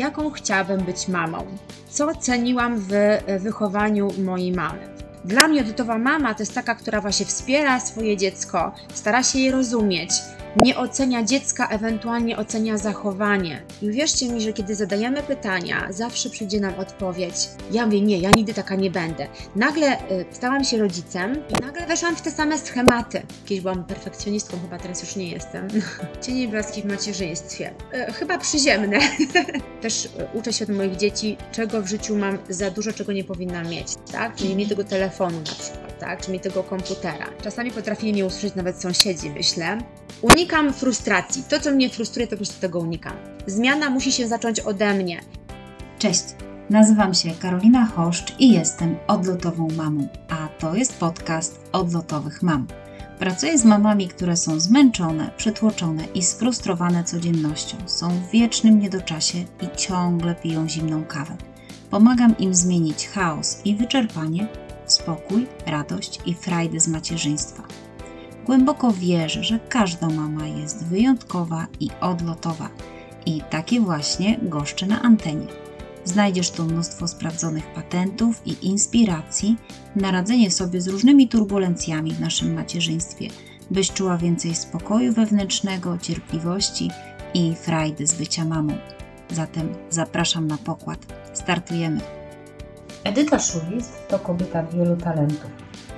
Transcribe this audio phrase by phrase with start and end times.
[0.00, 1.46] jaką chciałabym być mamą,
[1.90, 2.90] co ceniłam w
[3.40, 4.88] wychowaniu mojej mamy.
[5.24, 9.52] Dla mnie edytowa mama to jest taka, która właśnie wspiera swoje dziecko, stara się je
[9.52, 10.10] rozumieć,
[10.56, 13.62] nie ocenia dziecka, ewentualnie ocenia zachowanie.
[13.82, 17.34] I uwierzcie mi, że kiedy zadajemy pytania, zawsze przyjdzie nam odpowiedź.
[17.72, 19.26] Ja mówię, nie, ja nigdy taka nie będę.
[19.56, 23.22] Nagle y, stałam się rodzicem i nagle weszłam w te same schematy.
[23.46, 25.68] Kiedyś byłam perfekcjonistką, chyba teraz już nie jestem.
[26.26, 27.70] Cienie blaski w macierzyństwie.
[28.08, 28.98] Y, chyba przyziemne.
[29.82, 33.24] Też y, uczę się od moich dzieci, czego w życiu mam za dużo, czego nie
[33.24, 34.36] powinnam mieć, tak?
[34.36, 36.22] Czyli mi tego telefonu na przykład, tak?
[36.24, 37.26] Czy mi tego komputera.
[37.42, 39.78] Czasami potrafili mnie usłyszeć nawet sąsiedzi, myślę.
[40.22, 41.42] Unikam frustracji.
[41.48, 43.12] To, co mnie frustruje, to po prostu tego unikam.
[43.46, 45.20] Zmiana musi się zacząć ode mnie.
[45.98, 46.24] Cześć,
[46.70, 52.66] nazywam się Karolina Choszcz i jestem odlotową mamą, a to jest podcast Odlotowych Mam.
[53.18, 59.76] Pracuję z mamami, które są zmęczone, przytłoczone i sfrustrowane codziennością, są w wiecznym niedoczasie i
[59.76, 61.36] ciągle piją zimną kawę.
[61.90, 64.48] Pomagam im zmienić chaos i wyczerpanie
[65.00, 67.62] spokój, radość i frajdę z macierzyństwa.
[68.46, 72.68] Głęboko wierzę, że każda mama jest wyjątkowa i odlotowa.
[73.26, 75.46] I takie właśnie goszczę na antenie.
[76.04, 79.56] Znajdziesz tu mnóstwo sprawdzonych patentów i inspiracji
[79.96, 83.28] na radzenie sobie z różnymi turbulencjami w naszym macierzyństwie,
[83.70, 86.90] byś czuła więcej spokoju wewnętrznego, cierpliwości
[87.34, 88.72] i frajdy z bycia mamą.
[89.30, 91.06] Zatem zapraszam na pokład.
[91.32, 92.19] Startujemy.
[93.04, 95.50] Edyta Szulist to kobieta wielu talentów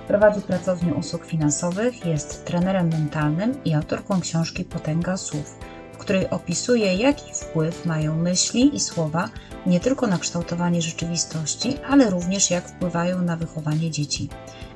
[0.09, 5.59] Prowadzi pracownię usług finansowych, jest trenerem mentalnym i autorką książki Potęga Słów,
[5.93, 9.29] w której opisuje, jaki wpływ mają myśli i słowa
[9.67, 14.29] nie tylko na kształtowanie rzeczywistości, ale również jak wpływają na wychowanie dzieci.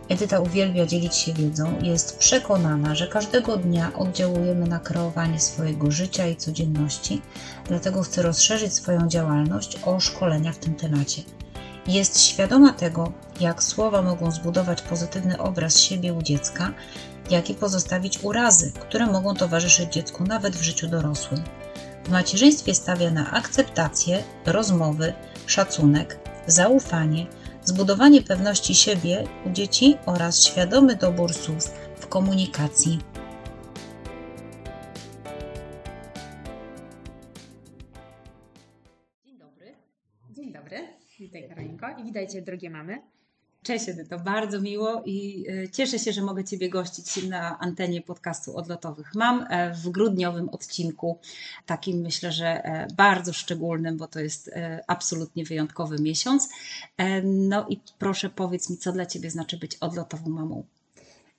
[0.09, 5.91] Edyta uwielbia dzielić się wiedzą i jest przekonana, że każdego dnia oddziałujemy na kreowanie swojego
[5.91, 7.23] życia i codzienności,
[7.65, 11.23] dlatego chce rozszerzyć swoją działalność o szkolenia w tym temacie.
[11.89, 16.73] Jest świadoma tego, jak słowa mogą zbudować pozytywny obraz siebie u dziecka,
[17.31, 21.45] jak i pozostawić urazy, które mogą towarzyszyć dziecku nawet w życiu dorosłym.
[22.05, 25.13] W macierzyństwie stawia na akceptację, rozmowy,
[25.47, 27.27] szacunek, zaufanie,
[27.65, 32.99] zbudowanie pewności siebie u dzieci oraz świadomy dobór słów w komunikacji.
[40.37, 40.89] Dzień dobry.
[41.21, 43.03] Witaj Karolinko i witajcie drogie mamy.
[43.63, 48.57] Cześć Edyto, bardzo miło i e, cieszę się, że mogę Ciebie gościć na antenie podcastu
[48.57, 51.19] Odlotowych Mam e, w grudniowym odcinku,
[51.67, 54.51] takim myślę, że e, bardzo szczególnym, bo to jest
[54.87, 56.49] absolutnie wyjątkowy miesiąc.
[57.25, 60.65] No i proszę powiedz mi, co dla Ciebie znaczy być odlotową mamą?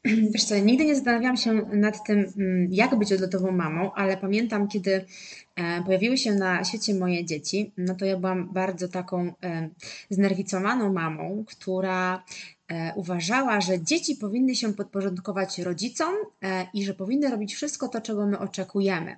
[0.34, 4.68] Wiesz co, nigdy nie zastanawiałam się nad tym, mm, jak być odlotową mamą, ale pamiętam,
[4.68, 5.06] kiedy
[5.56, 9.70] e, pojawiły się na świecie moje dzieci, no to ja byłam bardzo taką e,
[10.10, 12.24] znerwicowaną mamą, która
[12.68, 16.14] e, uważała, że dzieci powinny się podporządkować rodzicom
[16.74, 19.16] i że powinny robić wszystko to, czego my oczekujemy.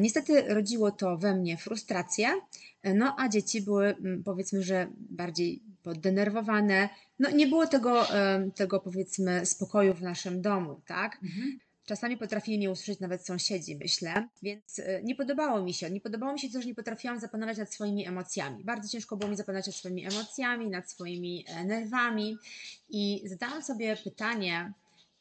[0.00, 2.28] Niestety rodziło to we mnie frustrację,
[2.94, 6.88] no a dzieci były mm, powiedzmy, że bardziej poddenerwowane.
[7.18, 8.06] No nie było tego,
[8.54, 11.18] tego powiedzmy spokoju w naszym domu, tak?
[11.22, 11.58] Mhm.
[11.86, 15.90] Czasami potrafili mnie usłyszeć nawet sąsiedzi, myślę, więc e, nie podobało mi się.
[15.90, 18.64] Nie podobało mi się to, że nie potrafiłam zapanować nad swoimi emocjami.
[18.64, 22.38] Bardzo ciężko było mi zapanować nad swoimi emocjami, nad swoimi e, nerwami
[22.90, 24.72] i zadałam sobie pytanie,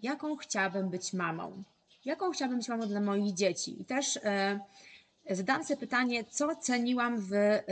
[0.01, 1.63] jaką chciałabym być mamą?
[2.05, 3.81] Jaką chciałabym być mamą dla moich dzieci?
[3.81, 4.59] I też e,
[5.29, 7.29] zadałam sobie pytanie, co ceniłam w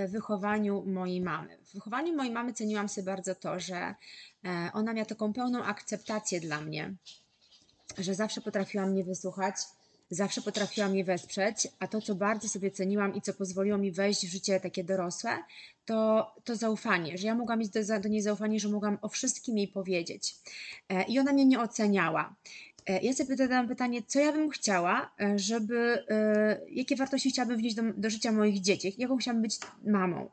[0.07, 1.57] wychowaniu mojej mamy.
[1.57, 3.95] W wychowaniu mojej mamy ceniłam sobie bardzo to, że
[4.45, 6.93] e, ona miała taką pełną akceptację dla mnie,
[7.97, 9.55] że zawsze potrafiła mnie wysłuchać,
[10.09, 14.27] zawsze potrafiła mnie wesprzeć, a to, co bardzo sobie ceniłam i co pozwoliło mi wejść
[14.27, 15.31] w życie takie dorosłe,
[15.85, 19.57] to, to zaufanie, że ja mogłam mieć do, do niej zaufanie, że mogłam o wszystkim
[19.57, 20.35] jej powiedzieć.
[20.89, 22.35] E, I ona mnie nie oceniała.
[22.85, 27.57] E, ja sobie zadałam pytanie, co ja bym chciała, e, żeby, e, jakie wartości chciałabym
[27.57, 30.29] wnieść do, do życia moich dzieci, jaką chciałabym być mamą.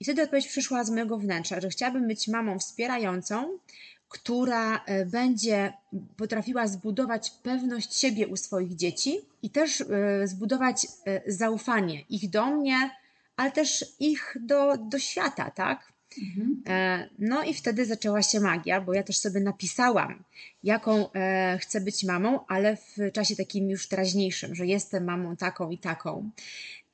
[0.00, 3.58] I wtedy odpowiedź przyszła z mojego wnętrza, że chciałabym być mamą wspierającą,
[4.08, 5.72] która będzie
[6.16, 9.84] potrafiła zbudować pewność siebie u swoich dzieci i też
[10.24, 10.86] zbudować
[11.26, 12.90] zaufanie ich do mnie,
[13.36, 15.92] ale też ich do, do świata, tak?
[16.22, 16.62] Mhm.
[16.66, 20.24] E, no i wtedy zaczęła się magia, bo ja też sobie napisałam,
[20.62, 25.70] jaką e, chcę być mamą, ale w czasie takim już teraźniejszym, że jestem mamą taką
[25.70, 26.30] i taką.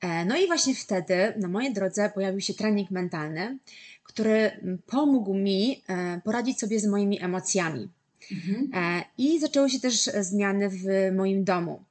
[0.01, 3.59] E, no i właśnie wtedy na mojej drodze pojawił się trening mentalny,
[4.03, 4.51] który
[4.87, 5.83] pomógł mi
[6.25, 7.89] poradzić sobie z moimi emocjami.
[8.33, 8.71] Mhm.
[9.19, 10.85] I zaczęły się też zmiany w
[11.17, 11.85] moim domu.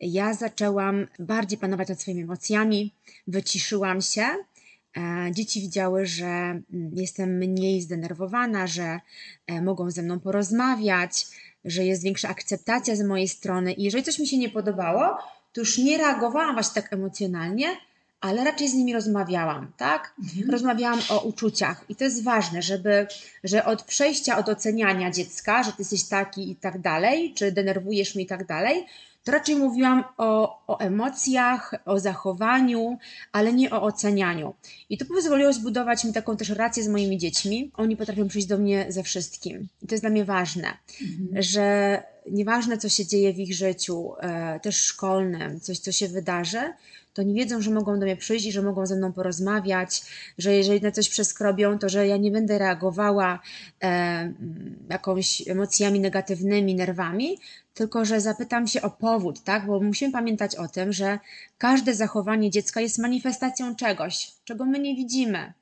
[0.00, 2.94] ja zaczęłam bardziej panować nad swoimi emocjami,
[3.26, 4.26] wyciszyłam się.
[4.96, 6.62] E, dzieci widziały, że mm,
[6.92, 9.00] jestem mniej zdenerwowana, że
[9.46, 11.26] e, mogą ze mną porozmawiać,
[11.64, 13.72] że jest większa akceptacja z mojej strony.
[13.72, 15.18] I jeżeli coś mi się nie podobało,
[15.52, 17.66] to już nie reagowałam właśnie tak emocjonalnie,
[18.20, 20.14] ale raczej z nimi rozmawiałam, tak?
[20.22, 20.50] Mhm.
[20.50, 23.06] Rozmawiałam o uczuciach i to jest ważne, żeby,
[23.44, 28.14] że od przejścia od oceniania dziecka, że ty jesteś taki i tak dalej, czy denerwujesz
[28.14, 28.86] mnie i tak dalej,
[29.28, 32.98] to raczej mówiłam o, o emocjach, o zachowaniu,
[33.32, 34.54] ale nie o ocenianiu.
[34.90, 37.70] I to pozwoliło zbudować mi taką też relację z moimi dziećmi.
[37.74, 39.68] Oni potrafią przyjść do mnie ze wszystkim.
[39.82, 40.68] I to jest dla mnie ważne,
[41.02, 41.42] mhm.
[41.42, 46.72] że nieważne co się dzieje w ich życiu, e, też szkolnym, coś co się wydarzy,
[47.18, 50.02] to nie wiedzą, że mogą do mnie przyjść i że mogą ze mną porozmawiać,
[50.38, 53.38] że jeżeli na coś przeskrobią, to że ja nie będę reagowała
[53.82, 54.32] e,
[54.90, 57.38] jakąś emocjami negatywnymi, nerwami,
[57.74, 59.66] tylko że zapytam się o powód, tak?
[59.66, 61.18] Bo musimy pamiętać o tym, że
[61.58, 65.52] każde zachowanie dziecka jest manifestacją czegoś, czego my nie widzimy.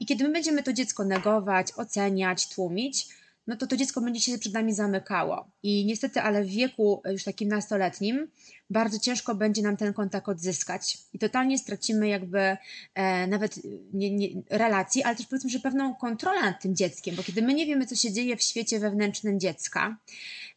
[0.00, 3.08] I kiedy my będziemy to dziecko negować, oceniać, tłumić,
[3.46, 5.50] no to to dziecko będzie się przed nami zamykało.
[5.62, 8.28] I niestety, ale w wieku już takim nastoletnim
[8.70, 10.98] bardzo ciężko będzie nam ten kontakt odzyskać.
[11.12, 12.56] I totalnie stracimy jakby
[12.94, 13.60] e, nawet
[13.92, 17.54] nie, nie, relacji, ale też powiedzmy, że pewną kontrolę nad tym dzieckiem, bo kiedy my
[17.54, 19.96] nie wiemy, co się dzieje w świecie wewnętrznym dziecka,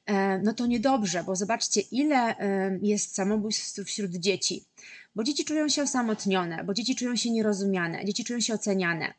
[0.05, 4.63] e, no to niedobrze, bo zobaczcie, ile e, jest samobójstw wśród dzieci.
[5.15, 9.13] Bo dzieci czują się osamotnione, bo dzieci czują się nierozumiane, dzieci czują się oceniane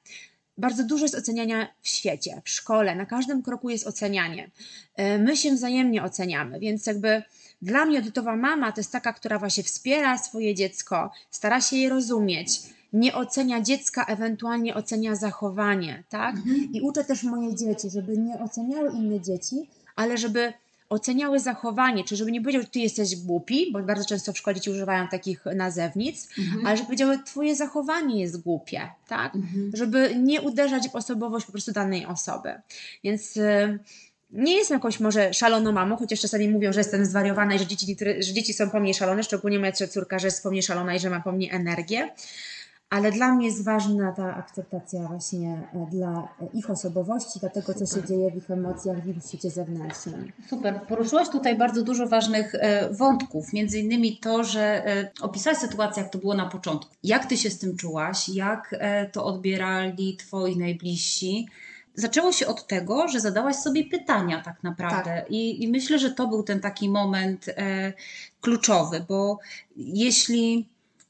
[0.59, 4.51] bardzo dużo jest oceniania w świecie, w szkole, na każdym kroku jest ocenianie.
[4.97, 7.23] E, my się wzajemnie oceniamy, więc jakby
[7.63, 11.89] dla mnie odlotowa mama to jest taka, która właśnie wspiera swoje dziecko, stara się je
[11.89, 12.61] rozumieć,
[12.93, 16.37] nie ocenia dziecka, ewentualnie ocenia zachowanie, tak?
[16.37, 16.73] Mhm.
[16.73, 19.57] I uczę też moje dzieci, żeby nie oceniały inne dzieci,
[19.97, 20.53] ale żeby
[20.89, 24.55] oceniały zachowanie, czy żeby nie powiedział, że ty jesteś głupi, bo bardzo często w szkole
[24.55, 26.67] dzieci używają takich nazewnic, mhm.
[26.67, 29.35] ale żeby powiedziały, twoje zachowanie jest głupie, tak?
[29.35, 29.71] Mhm.
[29.75, 32.55] Żeby nie uderzać w osobowość po prostu danej osoby.
[33.05, 33.79] Więc y,
[34.31, 37.97] nie jestem jakąś może szaloną mamą, chociaż czasami mówią, że jestem zwariowana i że dzieci,
[38.21, 40.99] że dzieci są po mnie szalone, szczególnie moja córka, że jest po mnie szalona i
[40.99, 42.11] że ma po mnie energię
[42.91, 47.87] ale dla mnie jest ważna ta akceptacja właśnie e, dla ich osobowości, dla tego, co
[47.87, 50.33] się dzieje w ich emocjach, w ich świecie zewnętrznym.
[50.49, 50.81] Super.
[50.89, 56.13] Poruszyłaś tutaj bardzo dużo ważnych e, wątków, między innymi to, że e, opisałaś sytuację, jak
[56.13, 56.95] to było na początku.
[57.03, 58.29] Jak ty się z tym czułaś?
[58.29, 58.75] Jak
[59.13, 61.49] to odbierali twoi najbliżsi?
[61.95, 65.21] Zaczęło się od tego, że zadałaś sobie pytania tak naprawdę.
[65.21, 65.31] Tak.
[65.31, 67.47] I, I, myślę, że to był ten taki moment
[68.41, 69.39] kluczowy, bo
[69.77, 70.69] jeśli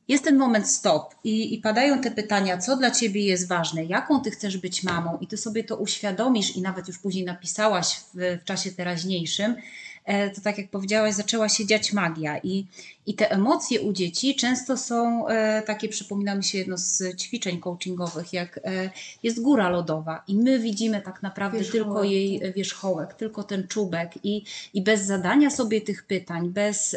[0.09, 1.15] jest ten moment stop.
[1.25, 5.19] I, i padają te pytania, co dla ciebie jest ważne, jaką ty chcesz być mamą,
[5.21, 9.55] i ty sobie to uświadomisz, i nawet już później napisałaś w, w czasie teraźniejszym,
[10.35, 12.67] to tak jak powiedziałaś, zaczęła się dziać magia i,
[13.07, 17.61] i te emocje u dzieci często są e, takie, przypomina mi się jedno z ćwiczeń
[17.61, 18.91] coachingowych, jak e,
[19.23, 21.85] jest góra lodowa i my widzimy tak naprawdę wierzchołek.
[21.85, 24.45] tylko jej wierzchołek, tylko ten czubek i,
[24.75, 26.97] i bez zadania sobie tych pytań, bez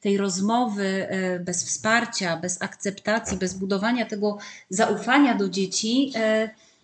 [0.00, 1.08] tej rozmowy,
[1.40, 4.38] bez wsparcia, bez akceptacji, bez budowania tego
[4.70, 6.12] zaufania do dzieci,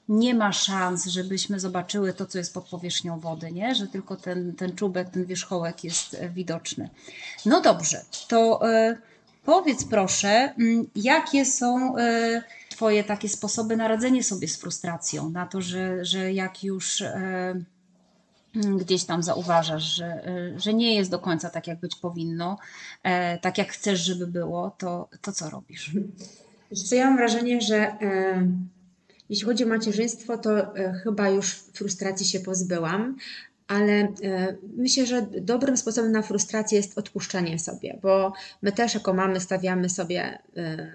[0.08, 3.74] nie ma szans, żebyśmy zobaczyły to, co jest pod powierzchnią wody, nie?
[3.74, 6.90] że tylko ten, ten czubek, ten wierzchołek jest e, widoczny.
[7.46, 8.98] No dobrze, to y,
[9.44, 15.46] powiedz proszę, y, jakie są y, Twoje takie sposoby na radzenie sobie z frustracją, na
[15.46, 17.02] to, że, że jak już
[18.54, 20.22] gdzieś tam zauważasz, że,
[20.56, 22.58] że nie jest do końca tak, jak być powinno,
[23.40, 25.90] tak jak chcesz, żeby było, to, to co robisz?
[26.92, 27.96] Ja mam wrażenie, że
[29.30, 33.16] jeśli chodzi o macierzyństwo, to e, chyba już frustracji się pozbyłam,
[33.68, 39.14] ale e, myślę, że dobrym sposobem na frustrację jest odpuszczenie sobie, bo my też jako
[39.14, 40.92] mamy stawiamy sobie e,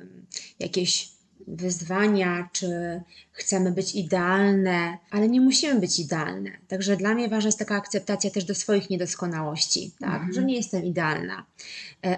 [0.59, 6.51] jakieś wyzwania, czy chcemy być idealne, ale nie musimy być idealne.
[6.67, 10.13] Także dla mnie ważna jest taka akceptacja też do swoich niedoskonałości, tak?
[10.13, 10.33] Mhm.
[10.33, 11.45] że nie jestem idealna.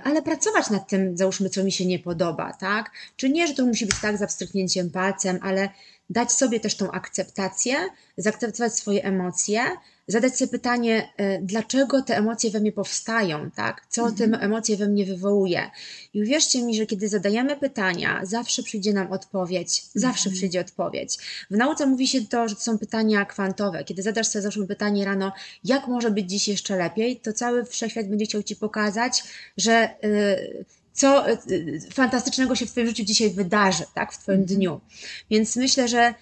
[0.03, 2.91] Ale pracować nad tym, załóżmy, co mi się nie podoba, tak?
[3.15, 5.69] Czy nie, że to musi być tak z abstryknięciem palcem, ale
[6.09, 7.75] dać sobie też tą akceptację,
[8.17, 9.61] zaakceptować swoje emocje,
[10.07, 13.85] zadać sobie pytanie, e, dlaczego te emocje we mnie powstają, tak?
[13.89, 14.31] Co mhm.
[14.31, 15.71] te emocje we mnie wywołuje.
[16.13, 19.83] I uwierzcie mi, że kiedy zadajemy pytania, zawsze przyjdzie nam odpowiedź.
[19.95, 20.35] Zawsze mhm.
[20.35, 21.17] przyjdzie odpowiedź.
[21.51, 23.83] W nauce mówi się to, że to są pytania kwantowe.
[23.83, 25.31] Kiedy zadasz sobie zawsze pytanie rano,
[25.63, 29.23] jak może być dziś jeszcze lepiej, to cały wszechświat będzie chciał Ci pokazać,
[29.57, 34.57] że yy, co y, fantastycznego się w Twoim życiu dzisiaj wydarzy, tak, w Twoim mhm.
[34.57, 34.81] dniu.
[35.29, 36.13] Więc myślę, że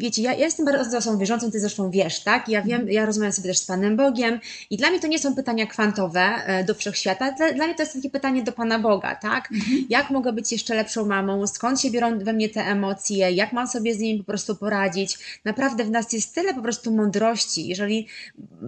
[0.00, 2.48] wiecie, ja, ja jestem bardzo osobą wierzącą, ty zresztą wiesz, tak?
[2.48, 4.40] Ja wiem, ja rozmawiam sobie też z Panem Bogiem
[4.70, 7.82] i dla mnie to nie są pytania kwantowe e, do wszechświata, dla, dla mnie to
[7.82, 9.52] jest takie pytanie do Pana Boga, tak?
[9.52, 9.86] Mhm.
[9.88, 11.46] Jak mogę być jeszcze lepszą mamą?
[11.46, 13.32] Skąd się biorą we mnie te emocje?
[13.32, 15.18] Jak mam sobie z nimi po prostu poradzić?
[15.44, 17.68] Naprawdę w nas jest tyle po prostu mądrości.
[17.68, 18.06] Jeżeli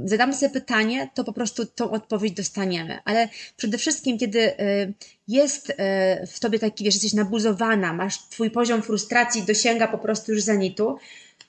[0.05, 2.99] zadamy sobie pytanie, to po prostu tą odpowiedź dostaniemy.
[3.05, 4.95] Ale przede wszystkim, kiedy y,
[5.33, 10.33] jest e, w tobie taki, wiesz, jesteś nabuzowana, masz twój poziom frustracji dosięga po prostu
[10.33, 10.99] już zenitu,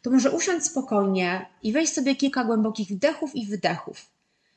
[0.02, 4.06] to może usiądź spokojnie i weź sobie kilka głębokich wdechów i wydechów.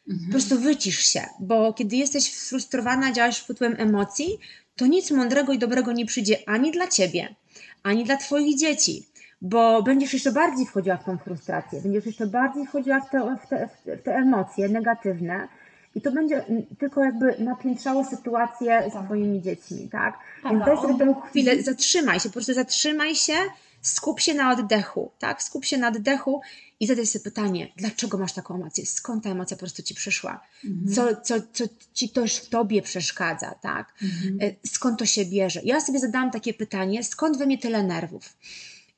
[0.09, 0.27] Mhm.
[0.27, 4.39] Po prostu wycisz się, bo kiedy jesteś sfrustrowana, działasz wpływem emocji,
[4.77, 7.35] to nic mądrego i dobrego nie przyjdzie ani dla ciebie,
[7.83, 9.07] ani dla twoich dzieci,
[9.43, 13.49] bo będziesz jeszcze bardziej wchodziła w tą frustrację, będziesz jeszcze bardziej wchodziła w te, w
[13.49, 15.49] te, w te emocje negatywne,
[15.97, 16.45] i to będzie
[16.79, 19.07] tylko jakby napiętrzało sytuację z.
[19.07, 20.19] Twoimi dziećmi, tak?
[20.43, 23.35] tak Więc daj sobie tę chwilę, zatrzymaj się, po prostu zatrzymaj się,
[23.83, 25.43] skup się na oddechu, tak?
[25.43, 26.41] Skup się na oddechu
[26.81, 28.87] i zadaj sobie pytanie, dlaczego masz taką emocję?
[28.87, 30.41] Skąd ta emocja po prostu ci przyszła?
[30.65, 30.95] Mhm.
[30.95, 33.95] Co, co, co ci też w tobie przeszkadza, tak?
[34.03, 34.39] Mhm.
[34.41, 35.61] E, skąd to się bierze?
[35.65, 38.37] Ja sobie zadałam takie pytanie, skąd we mnie tyle nerwów?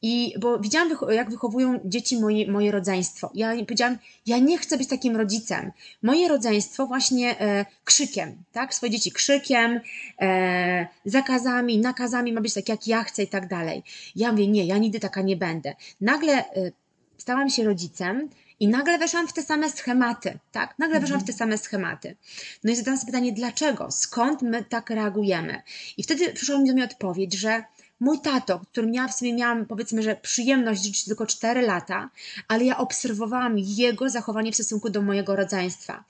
[0.03, 3.31] I bo widziałam, jak wychowują dzieci moje, moje rodzeństwo.
[3.35, 5.73] Ja powiedziałam, ja nie chcę być takim rodzicem.
[6.03, 8.75] Moje rodzeństwo właśnie e, krzykiem, tak?
[8.75, 9.81] Swoje dzieci krzykiem,
[10.21, 13.83] e, zakazami, nakazami ma być tak, jak ja chcę i tak dalej.
[14.17, 15.75] Ja mówię, nie, ja nigdy taka nie będę.
[16.01, 16.73] Nagle e,
[17.19, 18.29] stałam się rodzicem,
[18.61, 20.79] i nagle weszłam w te same schematy, tak?
[20.79, 21.03] Nagle mhm.
[21.03, 22.17] weszłam w te same schematy.
[22.65, 23.91] No i zadałam sobie pytanie, dlaczego?
[23.91, 25.63] Skąd my tak reagujemy?
[25.97, 27.65] I wtedy przyszła mi do mnie odpowiedź, że
[28.01, 32.11] Mój tato, którym ja w sumie miałam, powiedzmy, że przyjemność żyć tylko 4 lata,
[32.49, 36.05] ale ja obserwowałam jego zachowanie w stosunku do mojego rodzeństwa.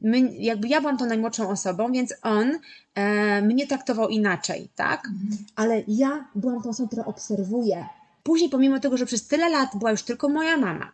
[0.00, 2.58] My, jakby ja byłam tą najmłodszą osobą, więc on
[2.94, 5.06] e, mnie traktował inaczej, tak?
[5.06, 5.44] Mhm.
[5.56, 7.86] Ale ja byłam tą osobą, która obserwuje.
[8.22, 10.92] Później, pomimo tego, że przez tyle lat była już tylko moja mama,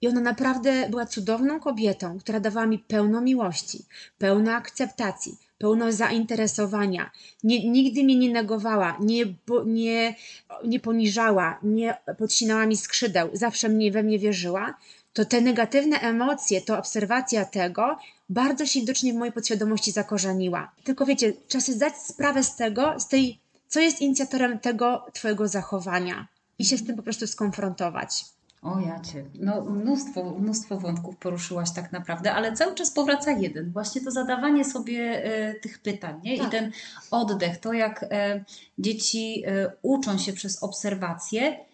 [0.00, 3.84] i ona naprawdę była cudowną kobietą, która dawała mi pełno miłości,
[4.18, 7.10] pełno akceptacji, pełno zainteresowania.
[7.44, 9.24] Nie, nigdy mnie nie negowała, nie,
[9.66, 10.14] nie,
[10.64, 14.74] nie poniżała, nie podcinała mi skrzydeł, zawsze mnie we mnie wierzyła,
[15.12, 17.98] to te negatywne emocje, to obserwacja tego
[18.28, 20.70] bardzo się widocznie w mojej podświadomości zakorzeniła.
[20.84, 23.38] Tylko wiecie, trzeba sobie zdać sprawę z tego, z tej,
[23.68, 28.24] co jest inicjatorem tego Twojego zachowania i się z tym po prostu skonfrontować.
[28.62, 29.24] O ja cię.
[29.34, 33.72] No, mnóstwo, mnóstwo wątków poruszyłaś tak naprawdę, ale cały czas powraca jeden.
[33.72, 36.38] Właśnie to zadawanie sobie e, tych pytań nie?
[36.38, 36.48] Tak.
[36.48, 36.72] i ten
[37.10, 38.44] oddech, to jak e,
[38.78, 41.67] dzieci e, uczą się przez obserwacje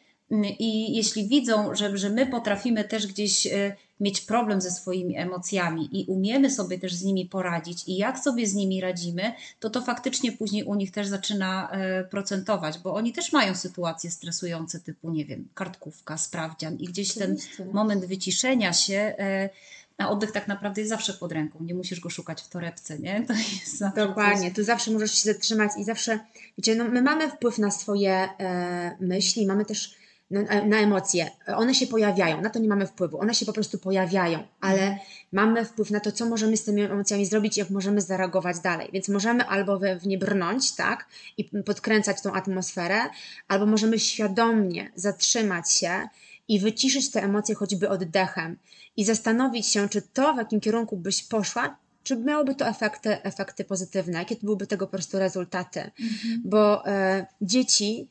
[0.58, 6.00] i jeśli widzą, że, że my potrafimy też gdzieś e, mieć problem ze swoimi emocjami
[6.00, 9.82] i umiemy sobie też z nimi poradzić i jak sobie z nimi radzimy, to to
[9.82, 15.10] faktycznie później u nich też zaczyna e, procentować, bo oni też mają sytuacje stresujące typu,
[15.10, 17.36] nie wiem, kartkówka, sprawdzian i gdzieś ten
[17.72, 19.50] moment wyciszenia się e,
[19.98, 21.58] na oddech tak naprawdę jest zawsze pod ręką.
[21.64, 23.22] Nie musisz go szukać w torebce, nie?
[23.26, 24.56] To jest zawsze Dokładnie, coś...
[24.56, 26.18] tu zawsze możesz się zatrzymać i zawsze,
[26.58, 31.30] wiecie, no my mamy wpływ na swoje e, myśli, mamy też na, na, emocje.
[31.46, 34.98] One się pojawiają, na to nie mamy wpływu, one się po prostu pojawiają, ale
[35.32, 38.88] mamy wpływ na to, co możemy z tymi emocjami zrobić, jak możemy zareagować dalej.
[38.92, 41.06] Więc możemy albo we, w nie brnąć, tak,
[41.38, 43.00] i podkręcać tą atmosferę,
[43.48, 46.08] albo możemy świadomie zatrzymać się
[46.48, 48.56] i wyciszyć te emocje choćby oddechem
[48.96, 53.64] i zastanowić się, czy to, w jakim kierunku byś poszła, czy miałoby to efekty, efekty
[53.64, 55.80] pozytywne, jakie byłyby tego po prostu rezultaty.
[55.80, 56.42] Mhm.
[56.44, 58.08] Bo e, dzieci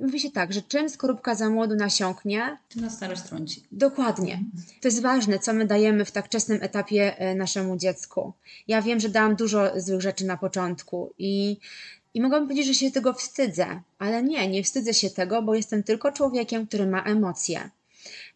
[0.00, 3.62] mówi się tak, że czym skorupka za młodu nasiąknie, tym na starość trąci.
[3.72, 4.40] Dokładnie.
[4.80, 8.32] To jest ważne, co my dajemy w tak wczesnym etapie e, naszemu dziecku.
[8.68, 11.56] Ja wiem, że dałam dużo złych rzeczy na początku i,
[12.14, 15.82] i mogłabym powiedzieć, że się tego wstydzę, ale nie, nie wstydzę się tego, bo jestem
[15.82, 17.70] tylko człowiekiem, który ma emocje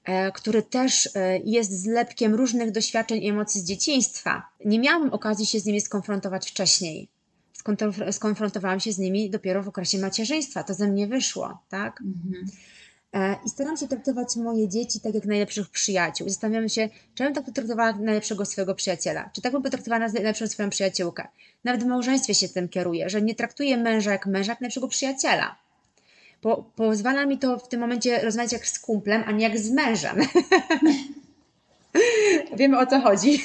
[0.04, 4.48] e, który też e, jest zlepkiem różnych doświadczeń i emocji z dzieciństwa.
[4.64, 7.08] Nie miałam okazji się z nimi skonfrontować wcześniej
[8.10, 10.64] skonfrontowałam się z nimi dopiero w okresie macierzyństwa.
[10.64, 12.00] To ze mnie wyszło, tak?
[12.00, 12.46] Mhm.
[13.12, 16.28] E, I staram się traktować moje dzieci tak jak najlepszych przyjaciół.
[16.28, 20.70] Zastanawiam się, czy bym tak potraktowała najlepszego swojego przyjaciela, czy tak bym potraktowała najlepszą swoją
[20.70, 21.28] przyjaciółkę.
[21.64, 25.56] Nawet w małżeństwie się tym kieruję, że nie traktuję męża jak męża, jak najlepszego przyjaciela.
[26.42, 29.70] Bo pozwala mi to w tym momencie rozmawiać jak z kumplem, a nie jak z
[29.70, 30.16] mężem.
[32.58, 33.44] Wiemy o co chodzi.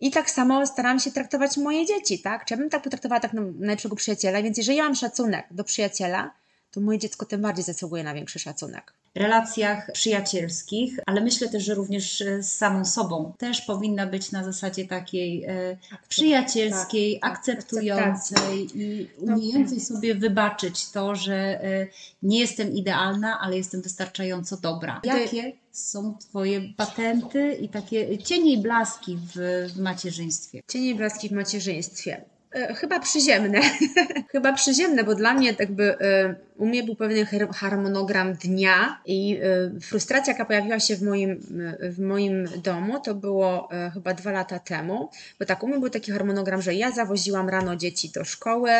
[0.00, 2.44] I tak samo staram się traktować moje dzieci, tak?
[2.44, 6.34] Czy ja bym tak potraktowała tak najlepszego przyjaciela, więc jeżeli ja mam szacunek do przyjaciela,
[6.70, 8.92] to moje dziecko tym bardziej zasługuje na większy szacunek.
[9.14, 14.44] Relacjach przyjacielskich, ale myślę też, że również e, z samą sobą też powinna być na
[14.44, 15.76] zasadzie takiej e,
[16.08, 21.86] przyjacielskiej, tak, akceptującej i no, umiejącej sobie wybaczyć to, że e,
[22.22, 25.00] nie jestem idealna, ale jestem wystarczająco dobra.
[25.04, 29.32] Jakie są Twoje patenty i takie cienie i blaski w,
[29.74, 30.62] w macierzyństwie?
[30.68, 32.24] Cienie i blaski w macierzyństwie.
[32.52, 33.60] E, chyba przyziemne.
[34.32, 39.80] Chyba przyziemne, bo dla mnie jakby e, u mnie był pewien harmonogram dnia i e,
[39.80, 41.40] frustracja, jaka pojawiła się w moim,
[41.80, 46.12] w moim domu, to było chyba dwa lata temu, bo tak u mnie był taki
[46.12, 48.70] harmonogram, że ja zawoziłam rano dzieci do szkoły,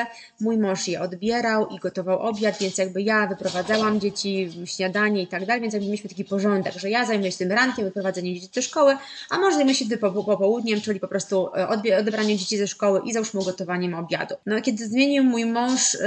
[0.41, 5.47] mój mąż je odbierał i gotował obiad, więc jakby ja wyprowadzałam dzieci, śniadanie i tak
[5.47, 8.62] dalej, więc jakby mieliśmy taki porządek, że ja zajmuję się tym rankiem, wyprowadzeniem dzieci do
[8.62, 8.97] szkoły,
[9.31, 11.49] a może zajmuję się tym popołudniem, czyli po prostu
[11.99, 13.41] odebraniem dzieci ze szkoły i załóżmy
[13.99, 14.35] obiadu.
[14.47, 16.00] No kiedy zmienił mój mąż y,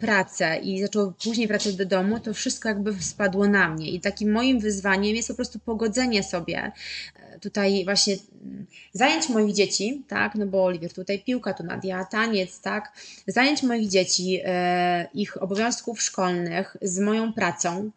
[0.00, 4.32] pracę i zaczął później wracać do domu, to wszystko jakby spadło na mnie i takim
[4.32, 6.72] moim wyzwaniem jest po prostu pogodzenie sobie
[7.16, 12.04] e, tutaj właśnie mm, zajęć moich dzieci, tak, no bo Oliwier tutaj piłka, tu Nadia
[12.04, 12.92] taniec, tak,
[13.26, 17.90] zajęć moich dzieci, e, ich obowiązków szkolnych z moją pracą,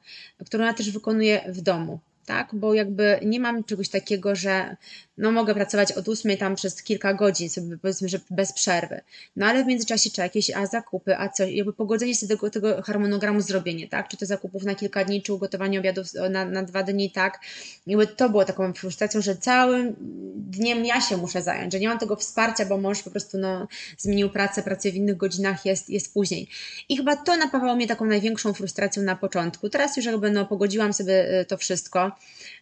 [0.45, 2.49] którą ja też wykonuję w domu, tak?
[2.53, 4.75] Bo jakby nie mam czegoś takiego, że
[5.17, 9.01] no mogę pracować od ósmej tam przez kilka godzin, sobie powiedzmy, że bez przerwy.
[9.35, 12.81] No ale w międzyczasie trzeba jakieś a zakupy, a co, jakby pogodzenie sobie tego, tego
[12.81, 14.07] harmonogramu zrobienie, tak?
[14.07, 17.39] Czy to zakupów na kilka dni, czy ugotowanie obiadów na, na dwa dni, tak?
[17.87, 19.95] Jakby to było taką frustracją, że całym
[20.35, 23.67] dniem ja się muszę zająć, że nie mam tego wsparcia, bo mąż po prostu no,
[23.97, 26.47] zmienił pracę, pracuje w innych godzinach, jest, jest później.
[26.89, 29.69] I chyba to napawało mnie taką największą frustracją na początku.
[29.69, 32.11] Teraz już jakby no, pogodziłam sobie y, to wszystko.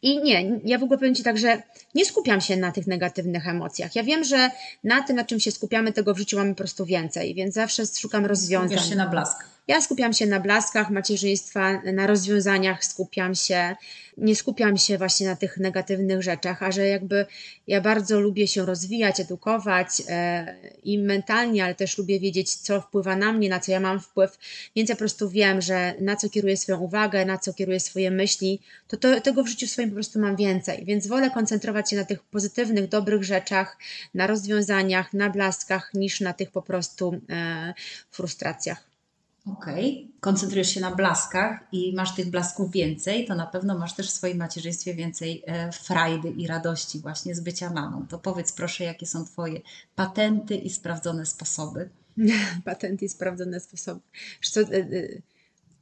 [0.01, 1.62] I nie, ja w ogóle powiem Ci tak, że
[1.95, 3.95] nie skupiam się na tych negatywnych emocjach.
[3.95, 4.51] Ja wiem, że
[4.83, 7.83] na tym, na czym się skupiamy, tego w życiu mamy po prostu więcej, więc zawsze
[7.85, 8.69] szukam rozwiązań.
[8.69, 9.52] Skupiasz się na blask.
[9.67, 13.75] Ja skupiam się na blaskach macierzyństwa, na rozwiązaniach, skupiam się,
[14.17, 17.25] nie skupiam się właśnie na tych negatywnych rzeczach, a że jakby
[17.67, 23.15] ja bardzo lubię się rozwijać, edukować e, i mentalnie, ale też lubię wiedzieć, co wpływa
[23.15, 24.38] na mnie, na co ja mam wpływ,
[24.75, 28.12] więc ja po prostu wiem, że na co kieruję swoją uwagę, na co kieruję swoje
[28.12, 31.96] myśli, to, to tego w życiu swoim po prostu mam więcej, więc wolę koncentrować się
[31.96, 33.77] na tych pozytywnych, dobrych rzeczach,
[34.13, 37.74] na rozwiązaniach, na blaskach, niż na tych po prostu e,
[38.12, 38.92] frustracjach.
[39.45, 40.19] Okej, okay.
[40.19, 44.13] koncentrujesz się na blaskach i masz tych blasków więcej, to na pewno masz też w
[44.13, 48.08] swoim macierzyństwie więcej e, frajdy i radości właśnie z bycia mamą.
[48.08, 49.62] To powiedz proszę, jakie są Twoje
[49.95, 51.89] patenty i sprawdzone sposoby?
[52.65, 54.01] patenty i sprawdzone sposoby.
[54.41, 54.88] Co, e, e,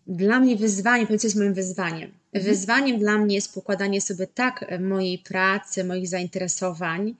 [0.07, 2.11] dla mnie wyzwanie, powiedz, jest moim wyzwaniem.
[2.33, 2.53] Mhm.
[2.53, 7.15] Wyzwaniem dla mnie jest pokładanie sobie tak mojej pracy, moich zainteresowań,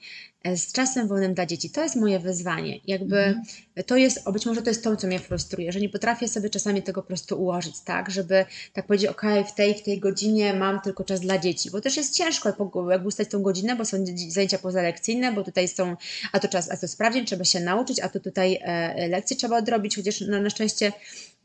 [0.56, 1.70] z czasem wolnym dla dzieci.
[1.70, 2.80] To jest moje wyzwanie.
[2.88, 3.46] Jakby mhm.
[3.86, 6.84] to jest, być może to jest to, co mnie frustruje, że nie potrafię sobie czasami
[6.84, 10.82] tego po prostu ułożyć, tak, żeby tak powiedzieć, ok, w tej, w tej godzinie mam
[10.82, 12.50] tylko czas dla dzieci, bo też jest ciężko
[12.90, 15.96] jak ustać tą godzinę, bo są zajęcia pozalekcyjne, bo tutaj są,
[16.32, 19.58] a to czas, a to sprawdzić, trzeba się nauczyć, a to tutaj e, lekcje trzeba
[19.58, 20.92] odrobić, chociaż no, na szczęście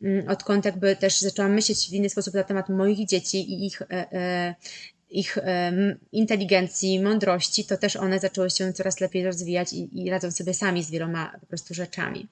[0.02, 3.82] mm, odkąd jakby też zaczęłam myśleć w inny sposób na temat moich dzieci i ich
[3.82, 4.54] e, e,
[5.10, 5.38] ich
[6.12, 10.84] inteligencji, mądrości, to też one zaczęły się coraz lepiej rozwijać i, i radzą sobie sami
[10.84, 12.28] z wieloma po prostu rzeczami.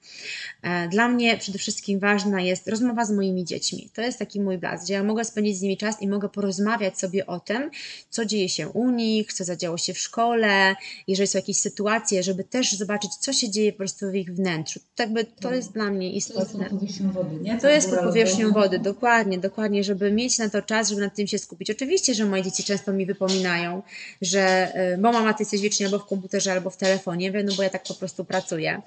[0.61, 3.89] E, dla mnie przede wszystkim ważna jest rozmowa z moimi dziećmi.
[3.93, 6.99] To jest taki mój blask, gdzie ja mogę spędzić z nimi czas i mogę porozmawiać
[6.99, 7.71] sobie o tym,
[8.09, 10.75] co dzieje się u nich, co zadziało się w szkole,
[11.07, 14.79] jeżeli są jakieś sytuacje, żeby też zobaczyć, co się dzieje po prostu w ich wnętrzu.
[14.95, 16.69] Tak by to jest dla mnie istotne.
[16.69, 17.57] To jest pod powierzchnią wody, nie?
[17.57, 21.27] To jest pod powierzchnią wody, dokładnie, dokładnie, żeby mieć na to czas, żeby nad tym
[21.27, 21.69] się skupić.
[21.69, 23.83] Oczywiście, że moje dzieci często mi wypominają,
[24.21, 27.63] że y, bo mama ty jesteś wiecznie albo w komputerze, albo w telefonie, no bo
[27.63, 28.81] ja tak po prostu pracuję.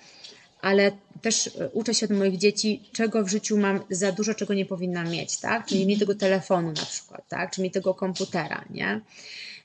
[0.61, 4.55] Ale też y, uczę się od moich dzieci, czego w życiu mam za dużo, czego
[4.55, 5.67] nie powinnam mieć, tak?
[5.67, 7.51] Czyli mi tego telefonu na przykład, tak?
[7.51, 9.01] Czy mi tego komputera, nie?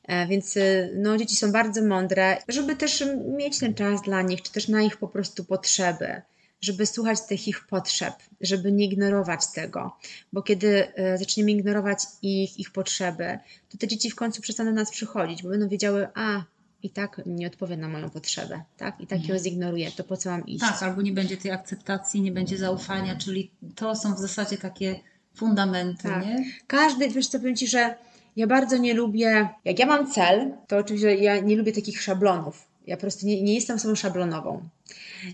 [0.07, 3.03] E, więc y, no, dzieci są bardzo mądre, żeby też
[3.37, 6.21] mieć ten czas dla nich, czy też na ich po prostu potrzeby
[6.63, 9.97] żeby słuchać tych ich potrzeb, żeby nie ignorować tego,
[10.33, 14.91] bo kiedy e, zaczniemy ignorować ich, ich potrzeby, to te dzieci w końcu przestaną nas
[14.91, 16.43] przychodzić, bo będą wiedziały, a
[16.83, 19.01] i tak nie odpowie na moją potrzebę, tak?
[19.01, 19.37] I tak mhm.
[19.37, 20.59] ją zignoruję, to po co mam iść?
[20.59, 24.99] Tak, albo nie będzie tej akceptacji, nie będzie zaufania, czyli to są w zasadzie takie
[25.35, 26.25] fundamenty, tak.
[26.25, 26.45] nie?
[26.67, 27.95] Każdy, wiesz co, powiem Ci, że
[28.35, 32.72] ja bardzo nie lubię, jak ja mam cel, to oczywiście ja nie lubię takich szablonów.
[32.87, 34.69] Ja po prostu nie, nie jestem osobą szablonową.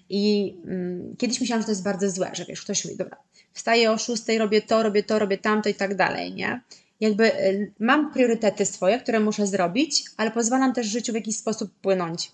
[0.10, 3.18] I mm, kiedyś myślałam, że to jest bardzo złe, że wiesz, ktoś mówi, dobra,
[3.54, 6.62] wstaję o szóstej, robię to, robię to, robię tamto i tak dalej, nie?
[7.00, 11.72] jakby y, mam priorytety swoje, które muszę zrobić, ale pozwalam też życiu w jakiś sposób
[11.82, 12.32] płynąć.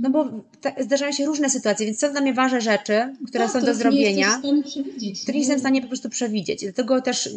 [0.00, 0.28] No bo
[0.80, 4.40] zdarzają się różne sytuacje, więc są dla mnie ważne rzeczy, które tak, są do zrobienia,
[5.22, 6.62] które nie jestem w stanie po prostu przewidzieć.
[6.62, 7.30] Dlatego też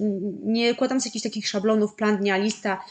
[0.44, 2.82] nie kładam sobie jakichś takich szablonów, plan dnia, lista,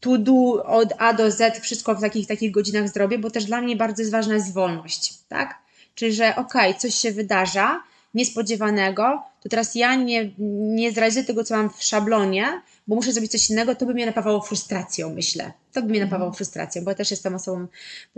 [0.00, 3.60] to do od A do Z, wszystko w takich, takich godzinach zrobię, bo też dla
[3.60, 5.58] mnie bardzo jest ważna jest wolność, tak?
[5.94, 7.82] Czyli, że okej, okay, coś się wydarza,
[8.14, 10.30] niespodziewanego, to teraz ja nie,
[10.76, 14.06] nie zrealizuję tego, co mam w szablonie, bo muszę zrobić coś innego, to by mnie
[14.06, 15.52] napawało frustracją, myślę.
[15.72, 16.36] To by mnie napawało mhm.
[16.36, 17.66] frustracją, bo ja też jestem osobą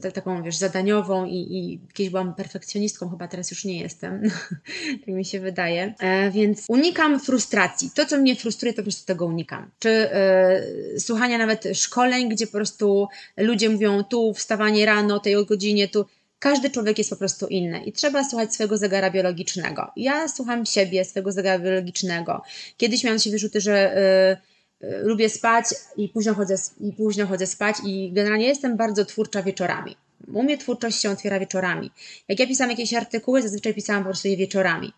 [0.02, 4.22] tak, taką, wiesz, zadaniową i, i kiedyś byłam perfekcjonistką, chyba teraz już nie jestem,
[5.00, 5.94] tak mi się wydaje.
[6.00, 7.90] E, więc unikam frustracji.
[7.94, 9.70] To, co mnie frustruje, to po prostu tego unikam.
[9.78, 10.62] Czy e,
[10.98, 16.06] słuchania nawet szkoleń, gdzie po prostu ludzie mówią tu wstawanie rano, tej godzinie, tu
[16.40, 19.90] każdy człowiek jest po prostu inny i trzeba słuchać swojego zegara biologicznego.
[19.96, 22.42] Ja słucham siebie, swojego zegara biologicznego.
[22.76, 24.50] Kiedyś miałam się wyrzuty, że y, y,
[24.81, 25.64] lubię spać
[25.97, 29.97] i późno, chodzę, i późno chodzę spać i generalnie jestem bardzo twórcza wieczorami.
[30.33, 31.90] U mnie twórczość się otwiera wieczorami.
[32.29, 34.93] Jak ja pisałam jakieś artykuły, zazwyczaj pisałam po prostu je wieczorami.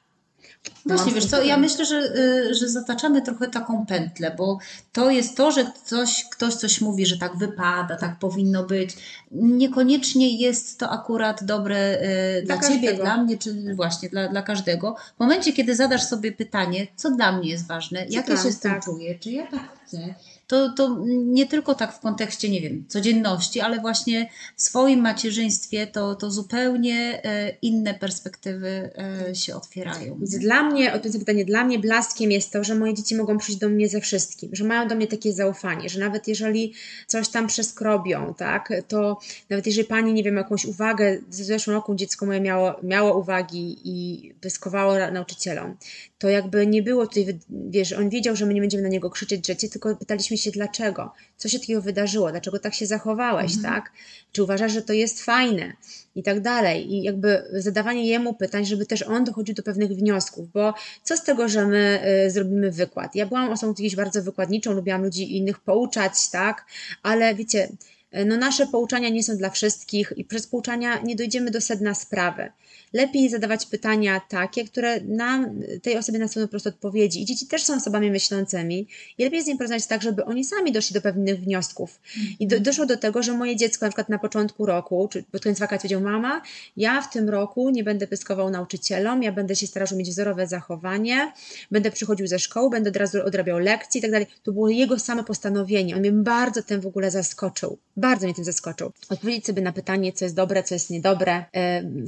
[0.87, 4.59] Właśnie, wiesz co, ja myślę, że, y, że zataczamy trochę taką pętlę, bo
[4.93, 8.97] to jest to, że ktoś, ktoś coś mówi, że tak wypada, tak powinno być.
[9.31, 12.03] Niekoniecznie jest to akurat dobre
[12.39, 14.97] y, dla, dla Ciebie, dla mnie, czy właśnie dla, dla każdego.
[15.17, 18.61] W momencie, kiedy zadasz sobie pytanie, co dla mnie jest ważne, jak ja się z
[18.61, 18.85] tym tak.
[18.85, 20.15] czuję, czy ja tak chcę,
[20.53, 25.87] to, to nie tylko tak w kontekście, nie wiem, codzienności, ale właśnie w swoim macierzyństwie
[25.87, 28.91] to, to zupełnie e, inne perspektywy
[29.29, 30.19] e, się otwierają.
[30.21, 33.69] Dla mnie, odpowiedź pytanie, dla mnie blaskiem jest to, że moje dzieci mogą przyjść do
[33.69, 36.75] mnie ze wszystkim, że mają do mnie takie zaufanie, że nawet jeżeli
[37.07, 39.19] coś tam przeskrobią, tak, to
[39.51, 43.77] nawet jeżeli pani, nie wiem, jakąś uwagę, w zeszłym roku dziecko moje miało, miało uwagi
[43.85, 45.77] i pyskowało nauczycielom,
[46.19, 49.41] to jakby nie było tutaj, wiesz, on wiedział, że my nie będziemy na niego krzyczeć,
[49.41, 53.75] drzecie, tylko pytaliśmy się dlaczego, co się takiego wydarzyło, dlaczego tak się zachowałeś, mhm.
[53.75, 53.93] tak?
[54.33, 55.73] Czy uważasz, że to jest fajne
[56.17, 56.93] i tak dalej.
[56.93, 61.25] I jakby zadawanie jemu pytań, żeby też on dochodził do pewnych wniosków, bo co z
[61.25, 63.15] tego, że my y, zrobimy wykład?
[63.15, 66.67] Ja byłam osobą kiedyś bardzo wykładniczą, lubiłam ludzi innych pouczać, tak?
[67.03, 67.69] Ale wiecie,
[68.27, 72.53] no nasze pouczania nie są dla wszystkich i przez pouczania nie dojdziemy do sedna sprawy
[72.93, 77.23] lepiej zadawać pytania takie, które nam, tej osobie nasuną po prostu odpowiedzi.
[77.23, 80.73] I dzieci też są osobami myślącymi i lepiej z nimi porozmawiać tak, żeby oni sami
[80.73, 82.01] doszli do pewnych wniosków.
[82.41, 85.43] I do, doszło do tego, że moje dziecko na przykład na początku roku, czy pod
[85.43, 86.43] koniec wakacji powiedział, mama,
[86.77, 91.33] ja w tym roku nie będę pyskował nauczycielom, ja będę się starał, mieć wzorowe zachowanie,
[91.71, 94.27] będę przychodził ze szkoły, będę od razu odrabiał lekcje i tak dalej.
[94.43, 95.95] To było jego samo postanowienie.
[95.95, 97.79] On mnie bardzo tym w ogóle zaskoczył.
[98.03, 98.93] Bardzo mnie tym zaskoczył.
[99.09, 101.45] Odpowiedzieć sobie na pytanie, co jest dobre, co jest niedobre.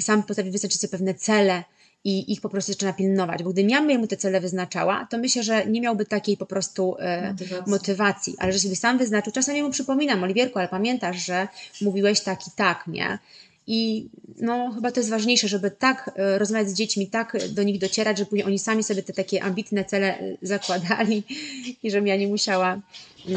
[0.00, 1.64] Sam potrafi wyznaczyć sobie pewne cele
[2.04, 3.42] i ich po prostu zaczyna pilnować.
[3.42, 6.96] Bo gdybym ja mu te cele wyznaczała, to myślę, że nie miałby takiej po prostu
[6.98, 7.70] e, motywacji.
[7.70, 8.34] motywacji.
[8.38, 11.48] Ale że sobie sam wyznaczył, czasami mu przypominam, Oliwierku, ale pamiętasz, że
[11.80, 13.18] mówiłeś tak i tak, nie?
[13.66, 17.78] I no, chyba to jest ważniejsze, żeby tak e, rozmawiać z dziećmi, tak do nich
[17.78, 21.22] docierać, żeby oni sami sobie te takie ambitne cele e, zakładali
[21.82, 22.80] i żebym ja nie musiała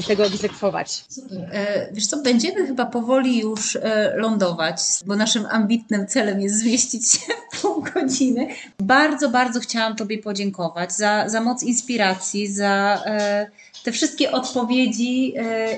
[0.08, 1.06] tego egzekwować.
[1.52, 7.12] E, wiesz co, będziemy chyba powoli już e, lądować, bo naszym ambitnym celem jest zmieścić
[7.12, 8.48] się w pół godziny.
[8.80, 13.48] Bardzo, bardzo chciałam Tobie podziękować za, za moc inspiracji, za e,
[13.84, 15.34] te wszystkie odpowiedzi,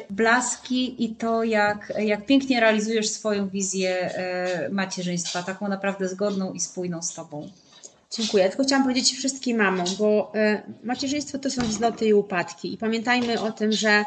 [0.10, 4.14] blaski i to, jak, jak pięknie realizujesz swoją wizję
[4.72, 7.50] macierzyństwa, taką naprawdę zgodną i spójną z Tobą.
[8.12, 8.50] Dziękuję.
[8.50, 12.74] Tylko chciałam powiedzieć wszystkim mamom, bo y, macierzyństwo to są wzloty i upadki.
[12.74, 14.06] I pamiętajmy o tym, że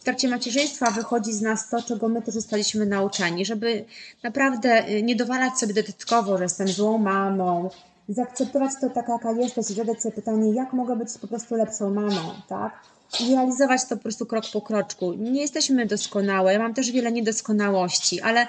[0.00, 3.84] w trakcie macierzyństwa wychodzi z nas to, czego my też zostaliśmy nauczeni, żeby
[4.22, 7.70] naprawdę y, nie dowalać sobie dodatkowo, że jestem złą mamą,
[8.08, 11.94] zaakceptować to taka, jaka jesteś i zadać sobie pytanie, jak mogę być po prostu lepszą
[11.94, 12.80] mamą, tak?
[13.20, 15.12] I realizować to po prostu krok po kroczku.
[15.12, 18.46] Nie jesteśmy doskonałe, ja mam też wiele niedoskonałości, ale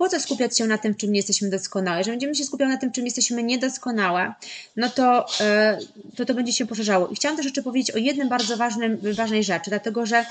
[0.00, 1.98] po co skupiać się na tym, czym nie jesteśmy doskonałe?
[1.98, 4.34] Jeżeli będziemy się skupiać na tym, czym jesteśmy niedoskonałe,
[4.76, 5.78] no to, e,
[6.16, 7.08] to to będzie się poszerzało.
[7.08, 10.24] I chciałam też jeszcze powiedzieć o jednym bardzo ważnym, ważnej rzeczy, dlatego że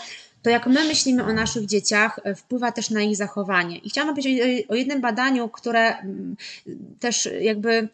[0.44, 3.78] to jak my myślimy o naszych dzieciach, e, wpływa też na ich zachowanie.
[3.78, 6.36] I chciałam powiedzieć o jednym badaniu, które mm,
[7.00, 7.90] też jakby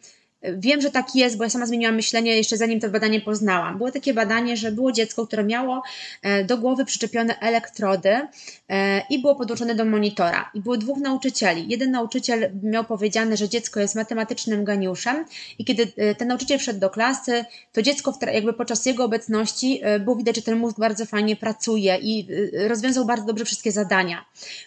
[0.52, 3.76] Wiem, że tak jest, bo ja sama zmieniłam myślenie jeszcze zanim to badanie poznałam.
[3.76, 5.82] Było takie badanie, że było dziecko, które miało
[6.22, 8.20] e, do głowy przyczepione elektrody
[8.68, 10.50] e, i było podłączone do monitora.
[10.54, 11.66] I było dwóch nauczycieli.
[11.68, 15.24] Jeden nauczyciel miał powiedziane, że dziecko jest matematycznym ganiuszem
[15.58, 20.16] i kiedy e, ten nauczyciel wszedł do klasy, to dziecko jakby podczas jego obecności było
[20.16, 22.26] widać, że ten mózg bardzo fajnie pracuje i
[22.68, 24.24] rozwiązał bardzo dobrze wszystkie zadania.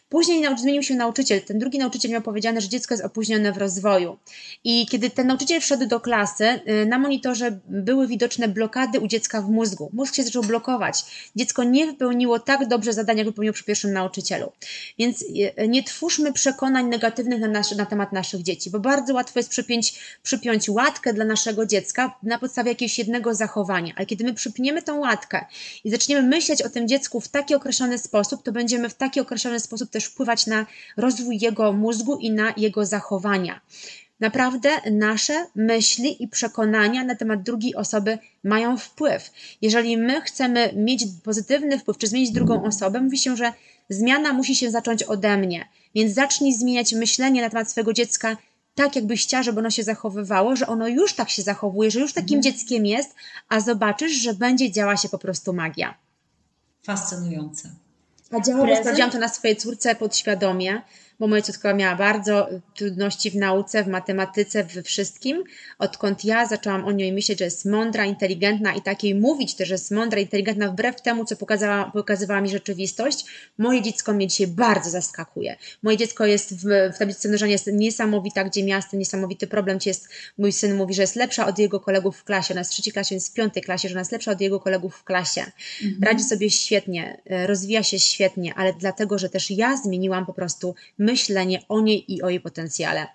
[0.10, 1.42] Później zmienił się nauczyciel.
[1.42, 4.18] Ten drugi nauczyciel miał powiedziane, że dziecko jest opóźnione w rozwoju.
[4.63, 9.41] I kiedy ten nauczyciel wszedł do klasy, y, na monitorze były widoczne blokady u dziecka
[9.41, 9.89] w mózgu.
[9.93, 11.05] Mózg się zaczął blokować.
[11.36, 14.51] Dziecko nie wypełniło tak dobrze zadania, jak wypełniło przy pierwszym nauczycielu.
[14.99, 19.39] Więc y, nie twórzmy przekonań negatywnych na, nasz, na temat naszych dzieci, bo bardzo łatwo
[19.39, 23.93] jest przypiąć, przypiąć łatkę dla naszego dziecka na podstawie jakiegoś jednego zachowania.
[23.95, 25.45] Ale kiedy my przypniemy tą łatkę
[25.84, 29.60] i zaczniemy myśleć o tym dziecku w taki określony sposób, to będziemy w taki określony
[29.60, 30.65] sposób też wpływać na
[30.97, 33.62] rozwój jego mózgu i na jego zachowania.
[34.19, 39.32] Naprawdę nasze myśli i przekonania na temat drugiej osoby mają wpływ.
[39.62, 43.53] Jeżeli my chcemy mieć pozytywny wpływ, czy zmienić drugą osobę, mówi się, że
[43.89, 45.67] zmiana musi się zacząć ode mnie.
[45.95, 48.38] Więc zacznij zmieniać myślenie na temat swojego dziecka
[48.75, 52.13] tak, jakbyś chciała, żeby ono się zachowywało, że ono już tak się zachowuje, że już
[52.13, 52.43] takim mhm.
[52.43, 53.15] dzieckiem jest,
[53.49, 55.97] a zobaczysz, że będzie działa się po prostu magia.
[56.84, 57.69] Fascynujące.
[58.32, 60.82] A działało, bo sprawdziłam to na swojej córce podświadomie
[61.19, 65.43] bo moja ciotka miała bardzo trudności w nauce, w matematyce, we wszystkim.
[65.79, 69.73] Odkąd ja zaczęłam o niej myśleć, że jest mądra, inteligentna i takiej mówić też, że
[69.73, 73.25] jest mądra, inteligentna, wbrew temu, co pokazała, pokazywała mi rzeczywistość,
[73.58, 75.55] moje dziecko mnie dzisiaj bardzo zaskakuje.
[75.84, 80.51] Moje dziecko jest w, w tablicy mnożenia jest niesamowita, gdzie miasto, niesamowity problem jest, mój
[80.51, 83.15] syn mówi, że jest lepsza od jego kolegów w klasie, ona jest w trzeciej klasie,
[83.15, 85.45] jest w piątej klasie, że ona jest lepsza od jego kolegów w klasie.
[85.84, 86.03] Mhm.
[86.03, 90.75] Radzi sobie świetnie, rozwija się świetnie, ale dlatego, że też ja zmieniłam po prostu
[91.10, 93.08] myślenie o niej i o jej potencjale.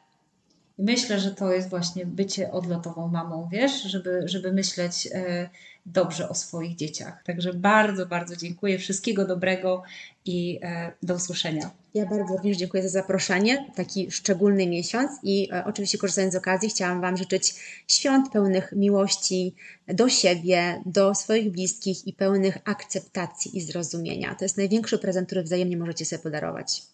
[0.79, 5.49] Myślę, że to jest właśnie bycie odlotową mamą, wiesz, żeby, żeby myśleć e,
[5.87, 7.23] dobrze o swoich dzieciach.
[7.25, 8.79] Także bardzo, bardzo dziękuję.
[8.79, 9.83] Wszystkiego dobrego
[10.25, 11.71] i e, do usłyszenia.
[11.95, 16.69] Ja bardzo również dziękuję za zaproszenie, taki szczególny miesiąc i e, oczywiście korzystając z okazji
[16.69, 17.55] chciałam Wam życzyć
[17.89, 19.55] świąt pełnych miłości
[19.89, 24.35] do siebie, do swoich bliskich i pełnych akceptacji i zrozumienia.
[24.35, 26.94] To jest największy prezent, który wzajemnie możecie sobie podarować.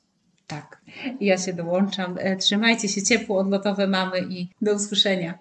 [0.51, 0.81] Tak,
[1.21, 2.17] ja się dołączam.
[2.19, 5.39] E, trzymajcie się ciepło, odlotowe mamy i do usłyszenia.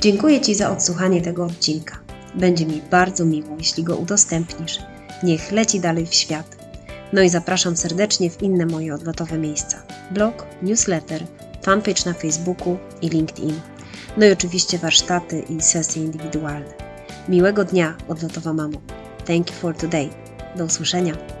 [0.00, 1.98] Dziękuję Ci za odsłuchanie tego odcinka.
[2.34, 4.78] Będzie mi bardzo miło, jeśli go udostępnisz.
[5.22, 6.56] Niech leci dalej w świat.
[7.12, 11.22] No i zapraszam serdecznie w inne moje odlotowe miejsca: blog, newsletter,
[11.62, 13.60] fanpage na Facebooku i LinkedIn.
[14.16, 16.74] No i oczywiście warsztaty i sesje indywidualne.
[17.28, 18.95] Miłego dnia, odlotowa mamo.
[19.26, 20.10] Thank you for today.
[20.56, 21.35] Do usłyszenia.